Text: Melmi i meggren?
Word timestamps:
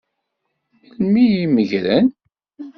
Melmi 1.07 1.23
i 1.43 1.45
meggren? 1.53 2.07